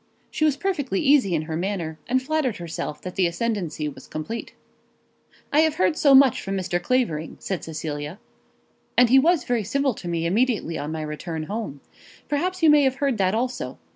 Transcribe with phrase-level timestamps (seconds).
[0.31, 4.55] She was perfectly easy in her manner, and flattered herself that the ascendancy was complete.
[5.53, 6.81] "I have heard as much from Mr.
[6.81, 8.17] Clavering," said Cecilia.
[8.97, 11.81] "And he was very civil to me immediately on my return home.
[12.27, 13.77] Perhaps you may have heard that also.